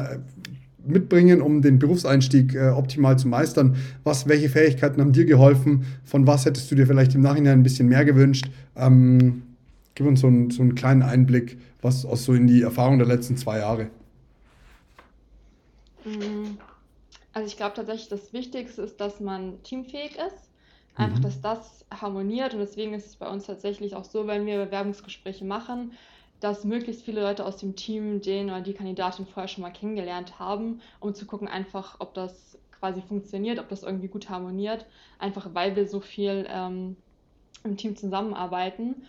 [0.86, 3.76] mitbringen, um den Berufseinstieg äh, optimal zu meistern?
[4.04, 5.86] Was, welche Fähigkeiten haben dir geholfen?
[6.04, 8.50] Von was hättest du dir vielleicht im Nachhinein ein bisschen mehr gewünscht?
[8.76, 9.44] Ähm,
[9.96, 13.08] gib uns so, ein, so einen kleinen Einblick was aus so in die Erfahrung der
[13.08, 13.90] letzten zwei Jahre?
[16.06, 16.58] Mm,
[17.34, 20.50] also ich glaube tatsächlich, das Wichtigste ist, dass man teamfähig ist.
[20.96, 21.24] Einfach, mhm.
[21.24, 25.46] dass das harmoniert und deswegen ist es bei uns tatsächlich auch so, wenn wir Bewerbungsgespräche
[25.46, 25.94] machen,
[26.42, 30.40] dass möglichst viele Leute aus dem Team den oder die Kandidatin vorher schon mal kennengelernt
[30.40, 34.88] haben, um zu gucken einfach, ob das quasi funktioniert, ob das irgendwie gut harmoniert,
[35.20, 36.98] einfach weil wir so viel ähm,
[37.64, 39.04] im Team zusammenarbeiten.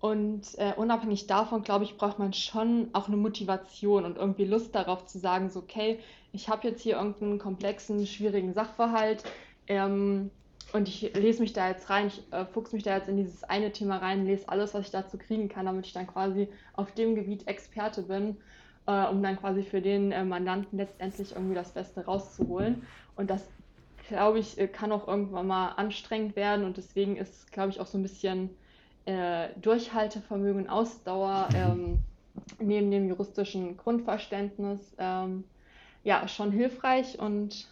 [0.00, 4.74] Und äh, unabhängig davon, glaube ich, braucht man schon auch eine Motivation und irgendwie Lust
[4.74, 6.00] darauf zu sagen, so, okay,
[6.32, 9.22] ich habe jetzt hier irgendeinen komplexen, schwierigen Sachverhalt
[9.68, 10.30] ähm,
[10.72, 13.44] und ich lese mich da jetzt rein, ich äh, fuchse mich da jetzt in dieses
[13.44, 16.92] eine Thema rein, lese alles, was ich dazu kriegen kann, damit ich dann quasi auf
[16.92, 18.38] dem Gebiet Experte bin,
[18.86, 22.82] äh, um dann quasi für den äh, Mandanten letztendlich irgendwie das Beste rauszuholen.
[23.16, 23.46] Und das,
[24.08, 27.86] glaube ich, äh, kann auch irgendwann mal anstrengend werden und deswegen ist, glaube ich, auch
[27.86, 28.50] so ein bisschen
[29.04, 31.98] äh, Durchhaltevermögen, Ausdauer ähm,
[32.58, 35.44] neben dem juristischen Grundverständnis ähm,
[36.02, 37.68] ja schon hilfreich und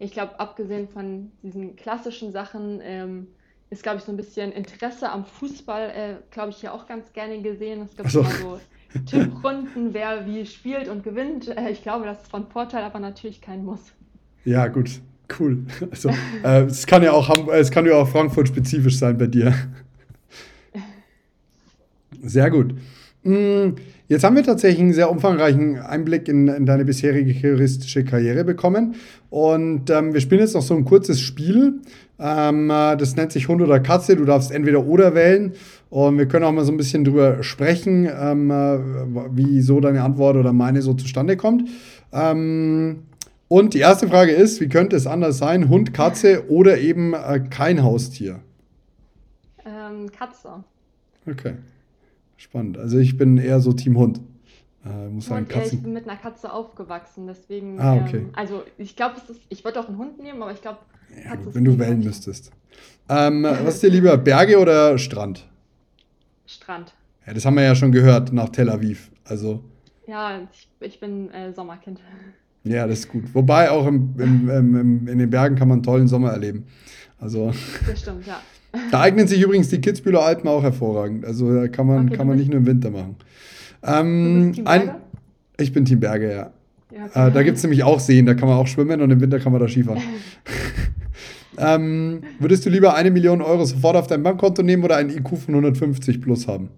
[0.00, 3.26] ich glaube, abgesehen von diesen klassischen Sachen ähm,
[3.68, 7.12] ist, glaube ich, so ein bisschen Interesse am Fußball, äh, glaube ich, hier auch ganz
[7.12, 7.82] gerne gesehen.
[7.82, 8.20] Es gibt also.
[8.20, 8.60] immer so
[9.06, 11.48] Tipprunden, wer wie spielt und gewinnt.
[11.48, 13.92] Äh, ich glaube, das ist von Vorteil, aber natürlich kein Muss.
[14.44, 15.02] Ja, gut,
[15.38, 15.66] cool.
[15.90, 16.08] Also,
[16.42, 19.54] äh, es kann ja auch, es kann ja auch Frankfurt spezifisch sein bei dir.
[22.22, 22.74] Sehr gut.
[23.22, 23.76] Mm,
[24.08, 28.94] jetzt haben wir tatsächlich einen sehr umfangreichen Einblick in, in deine bisherige juristische Karriere bekommen.
[29.28, 31.80] Und ähm, wir spielen jetzt noch so ein kurzes Spiel.
[32.18, 34.16] Ähm, äh, das nennt sich Hund oder Katze.
[34.16, 35.52] Du darfst entweder oder wählen.
[35.90, 38.78] Und wir können auch mal so ein bisschen drüber sprechen, ähm, äh,
[39.32, 41.68] wie so deine Antwort oder meine so zustande kommt.
[42.12, 43.02] Ähm,
[43.48, 45.68] und die erste Frage ist, wie könnte es anders sein?
[45.68, 48.38] Hund, Katze oder eben äh, kein Haustier?
[49.66, 50.64] Ähm, Katze.
[51.28, 51.54] Okay.
[52.40, 52.78] Spannend.
[52.78, 54.18] Also ich bin eher so Team Hund.
[54.82, 55.76] Äh, muss sagen, Katzen...
[55.76, 57.78] ich bin mit einer Katze aufgewachsen, deswegen.
[57.78, 58.20] Ah, okay.
[58.20, 59.16] Ähm, also ich glaube,
[59.50, 60.78] ich würde auch einen Hund nehmen, aber ich glaube.
[61.22, 62.50] Ja, wenn du wählen müsstest.
[63.10, 65.46] Ähm, was ist dir lieber, Berge oder Strand?
[66.46, 66.94] Strand.
[67.26, 69.10] Ja, das haben wir ja schon gehört nach Tel Aviv.
[69.24, 69.62] Also.
[70.06, 72.00] Ja, ich, ich bin äh, Sommerkind.
[72.64, 73.34] Ja, das ist gut.
[73.34, 76.66] Wobei auch im, im, im, in den Bergen kann man einen tollen Sommer erleben.
[77.18, 77.52] Also.
[77.86, 78.40] Das stimmt, ja.
[78.90, 81.24] Da eignen sich übrigens die Kitzbühler Alpen auch hervorragend.
[81.24, 83.16] Also da kann man, okay, kann man nicht nur im Winter machen.
[83.82, 84.94] Ähm, ein,
[85.58, 86.50] ich bin Team Berge, ja.
[86.90, 89.20] ja äh, da gibt es nämlich auch Seen, da kann man auch schwimmen und im
[89.20, 90.02] Winter kann man da Skifahren.
[91.58, 95.38] ähm, würdest du lieber eine Million Euro sofort auf dein Bankkonto nehmen oder einen IQ
[95.38, 96.68] von 150 plus haben?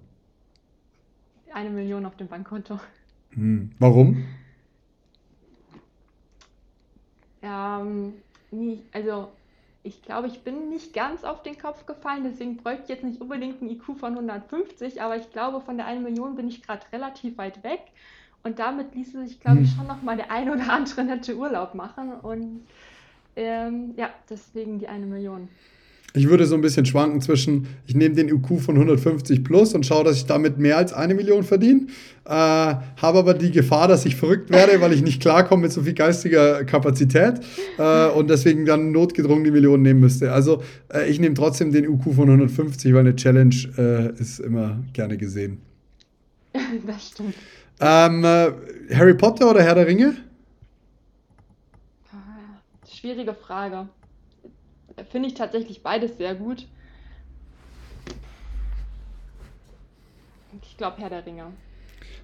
[1.52, 2.78] Eine Million auf dem Bankkonto.
[3.34, 3.70] Hm.
[3.78, 4.24] Warum?
[7.42, 8.12] Ähm,
[8.50, 9.28] nie, also
[9.84, 13.20] ich glaube, ich bin nicht ganz auf den Kopf gefallen, deswegen bräuchte ich jetzt nicht
[13.20, 16.84] unbedingt einen IQ von 150, aber ich glaube, von der 1 Million bin ich gerade
[16.92, 17.80] relativ weit weg.
[18.44, 19.76] Und damit ließe sich, glaube ich, hm.
[19.76, 22.12] schon noch mal der ein oder andere nette Urlaub machen.
[22.12, 22.66] Und
[23.36, 25.48] ähm, ja, deswegen die 1 Million.
[26.14, 29.86] Ich würde so ein bisschen schwanken zwischen, ich nehme den IQ von 150 plus und
[29.86, 31.86] schaue, dass ich damit mehr als eine Million verdiene,
[32.26, 35.82] äh, habe aber die Gefahr, dass ich verrückt werde, weil ich nicht klarkomme mit so
[35.82, 37.40] viel geistiger Kapazität
[37.78, 40.32] äh, und deswegen dann notgedrungen die Millionen nehmen müsste.
[40.32, 44.80] Also äh, ich nehme trotzdem den IQ von 150, weil eine Challenge äh, ist immer
[44.92, 45.62] gerne gesehen.
[46.86, 47.34] das stimmt.
[47.80, 48.52] Ähm, äh,
[48.94, 50.14] Harry Potter oder Herr der Ringe?
[52.12, 53.88] Ah, schwierige Frage.
[55.10, 56.66] Finde ich tatsächlich beides sehr gut.
[60.62, 61.44] Ich glaube Herr der Ringe.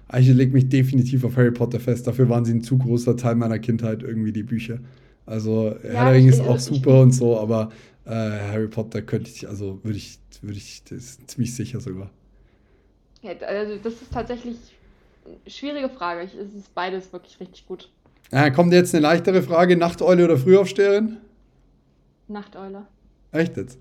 [0.07, 2.07] Ah, ich lege mich definitiv auf Harry Potter fest.
[2.07, 4.79] Dafür waren sie ein zu großer Teil meiner Kindheit, irgendwie die Bücher.
[5.25, 7.71] Also ja, Herr der Ringe ist auch super und so, aber
[8.05, 12.09] äh, Harry Potter könnte ich, also würde ich, würde ich, das ist ziemlich sicher sogar.
[13.21, 14.55] Ja, also das ist tatsächlich
[15.25, 16.23] eine schwierige Frage.
[16.23, 17.89] Ich, es ist beides wirklich richtig gut.
[18.31, 21.17] Äh, kommt jetzt eine leichtere Frage: Nachteule oder Frühaufsteherin?
[22.29, 22.85] Nachteule.
[23.31, 23.77] Echt jetzt?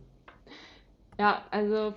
[1.19, 1.95] Ja, also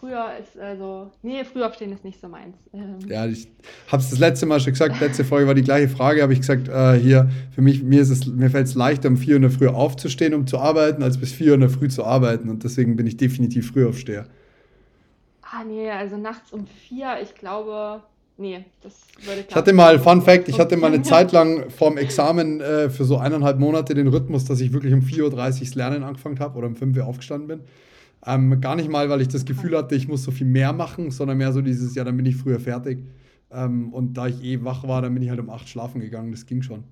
[0.00, 2.56] früher ist, also, nee, Frühaufstehen ist nicht so meins.
[2.72, 2.98] Ähm.
[3.08, 3.48] Ja, ich
[3.88, 6.40] habe es das letzte Mal schon gesagt, letzte Folge war die gleiche Frage, habe ich
[6.40, 9.50] gesagt, äh, hier, für mich, mir, mir fällt es leichter, um 4 Uhr in der
[9.50, 12.64] Früh aufzustehen, um zu arbeiten, als bis 4 Uhr in der Früh zu arbeiten und
[12.64, 14.26] deswegen bin ich definitiv Frühaufsteher.
[15.42, 18.02] Ah, nee, also nachts um 4, ich glaube,
[18.38, 18.94] Nee, das
[19.24, 22.90] würde Ich hatte mal, Fun Fact, ich hatte mal eine Zeit lang vorm Examen äh,
[22.90, 26.38] für so eineinhalb Monate den Rhythmus, dass ich wirklich um 4.30 Uhr das Lernen angefangen
[26.38, 27.60] habe oder um 5 Uhr aufgestanden bin.
[28.26, 31.10] Ähm, gar nicht mal, weil ich das Gefühl hatte, ich muss so viel mehr machen,
[31.10, 32.98] sondern mehr so dieses, ja, dann bin ich früher fertig.
[33.50, 36.32] Ähm, und da ich eh wach war, dann bin ich halt um 8 schlafen gegangen,
[36.32, 36.84] das ging schon.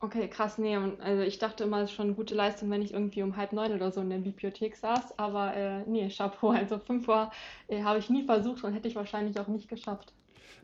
[0.00, 2.92] Okay, krass, nee, also ich dachte immer, es ist schon eine gute Leistung, wenn ich
[2.92, 6.78] irgendwie um halb neun oder so in der Bibliothek saß, aber äh, nee, Chapeau, also
[6.78, 7.30] 5 Uhr
[7.68, 10.12] äh, habe ich nie versucht und hätte ich wahrscheinlich auch nicht geschafft.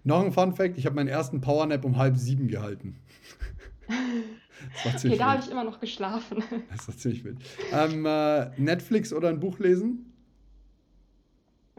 [0.05, 2.97] Noch ein Fun Fact: Ich habe meinen ersten Powernap um halb sieben gehalten.
[4.85, 6.43] okay, da habe ich immer noch geschlafen.
[6.71, 7.39] Das war ziemlich wild.
[7.73, 10.13] Ähm, äh, Netflix oder ein Buch lesen?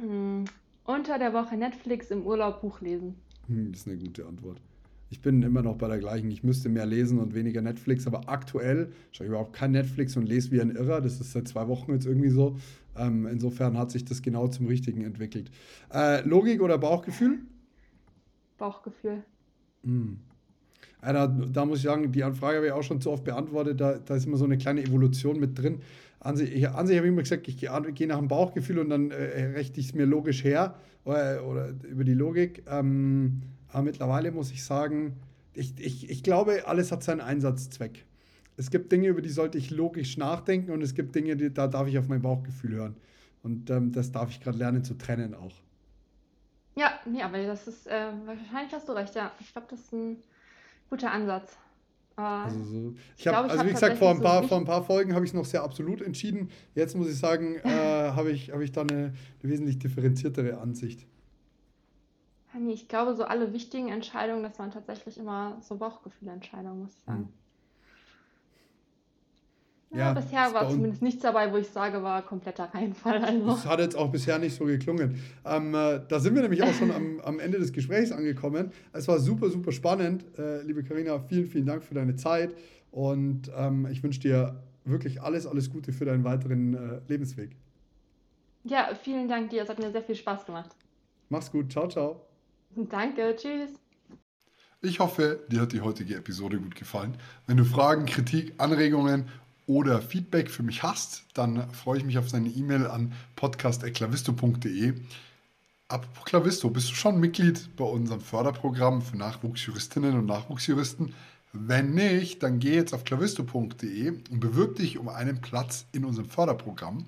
[0.02, 0.46] Mm,
[0.86, 3.16] unter der Woche Netflix, im Urlaub Buch lesen.
[3.48, 4.60] Hm, das ist eine gute Antwort.
[5.10, 6.32] Ich bin immer noch bei der gleichen.
[6.32, 10.28] Ich müsste mehr lesen und weniger Netflix, aber aktuell schaue ich überhaupt kein Netflix und
[10.28, 11.02] lese wie ein Irrer.
[11.02, 12.58] Das ist seit zwei Wochen jetzt irgendwie so.
[12.98, 15.52] Ähm, insofern hat sich das genau zum Richtigen entwickelt.
[15.94, 17.42] Äh, Logik oder Bauchgefühl?
[18.58, 19.24] Bauchgefühl.
[19.84, 20.20] Hm.
[21.02, 23.82] Ja, da, da, muss ich sagen, die Anfrage habe ich auch schon zu oft beantwortet.
[23.82, 25.82] Da, da ist immer so eine kleine Evolution mit drin.
[26.20, 28.80] An sich, ich, an sich habe ich immer gesagt, ich gehe, gehe nach dem Bauchgefühl
[28.80, 32.64] und dann äh, rechte ich es mir logisch her oder, oder über die Logik.
[32.70, 35.18] Ähm, aber mittlerweile muss ich sagen,
[35.54, 38.06] ich, ich, ich glaube, alles hat seinen Einsatzzweck.
[38.56, 41.68] Es gibt Dinge, über die sollte ich logisch nachdenken und es gibt Dinge, die, da
[41.68, 42.96] darf ich auf mein Bauchgefühl hören.
[43.42, 45.56] Und ähm, das darf ich gerade lernen zu trennen auch.
[46.76, 49.32] Ja, nee, aber das ist, äh, wahrscheinlich hast du recht, ja.
[49.40, 50.18] Ich glaube, das ist ein
[50.90, 51.58] guter Ansatz.
[52.16, 52.96] Also, so.
[53.18, 55.32] ich habe, also wie gesagt, vor ein, paar, so vor ein paar Folgen habe ich
[55.32, 56.50] es noch sehr absolut entschieden.
[56.76, 61.08] Jetzt muss ich sagen, äh, habe ich, hab ich da eine, eine, wesentlich differenziertere Ansicht.
[62.56, 67.04] Nee, ich glaube, so alle wichtigen Entscheidungen, das waren tatsächlich immer so Bauchgefühlentscheidungen, muss ich
[67.04, 67.20] sagen.
[67.20, 67.34] Hm.
[69.94, 73.24] Ja, ja bisher war zumindest nichts dabei, wo ich sage, war kompletter Reinfall.
[73.24, 73.46] Also.
[73.46, 75.20] Das hat jetzt auch bisher nicht so geklungen.
[75.46, 78.72] Ähm, äh, da sind wir nämlich auch schon am, am, Ende des Gesprächs angekommen.
[78.92, 80.26] Es war super, super spannend.
[80.38, 82.56] Äh, liebe Karina, vielen, vielen Dank für deine Zeit
[82.92, 87.56] und ähm, ich wünsche dir wirklich alles, alles Gute für deinen weiteren äh, Lebensweg.
[88.64, 89.64] Ja, vielen Dank dir.
[89.64, 90.72] Es hat mir sehr viel Spaß gemacht.
[91.30, 91.72] Mach's gut.
[91.72, 92.26] Ciao, ciao.
[92.76, 93.36] Danke.
[93.36, 93.72] Tschüss.
[94.86, 97.16] Ich hoffe, dir hat die heutige Episode gut gefallen.
[97.48, 99.30] Wenn du Fragen, Kritik, Anregungen
[99.68, 104.94] oder Feedback für mich hast, dann freue ich mich auf deine E-Mail an podcast.klavisto.de.
[105.88, 111.14] Apropos Klavisto, bist du schon Mitglied bei unserem Förderprogramm für Nachwuchsjuristinnen und Nachwuchsjuristen?
[111.52, 116.28] Wenn nicht, dann geh jetzt auf klavisto.de und bewirb dich um einen Platz in unserem
[116.28, 117.06] Förderprogramm.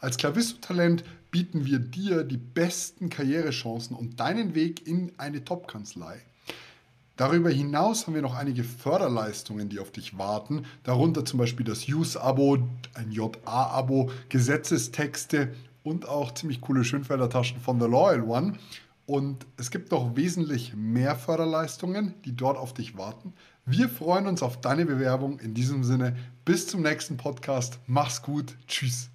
[0.00, 6.20] Als Klavisto-Talent bieten wir dir die besten Karrierechancen und deinen Weg in eine Top-Kanzlei.
[7.18, 11.88] Darüber hinaus haben wir noch einige Förderleistungen, die auf dich warten, darunter zum Beispiel das
[11.88, 12.58] Use-Abo,
[12.94, 15.52] ein JA-Abo, Gesetzestexte
[15.82, 18.52] und auch ziemlich coole Schönfelder-Taschen von The Loyal One.
[19.04, 23.32] Und es gibt noch wesentlich mehr Förderleistungen, die dort auf dich warten.
[23.66, 25.40] Wir freuen uns auf deine Bewerbung.
[25.40, 27.80] In diesem Sinne, bis zum nächsten Podcast.
[27.88, 28.56] Mach's gut.
[28.68, 29.10] Tschüss.